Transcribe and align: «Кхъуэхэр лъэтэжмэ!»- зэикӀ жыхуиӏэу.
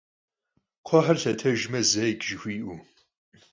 «Кхъуэхэр 0.85 1.17
лъэтэжмэ!»- 1.21 1.79
зэикӀ 1.89 2.21
жыхуиӏэу. 2.27 2.77